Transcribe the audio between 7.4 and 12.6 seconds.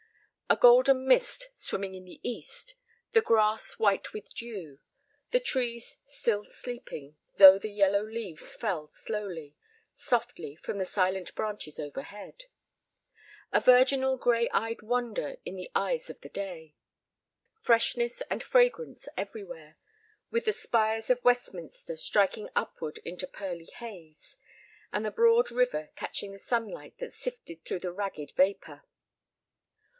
the yellow leaves fell slowly, softly from the silent branches overhead.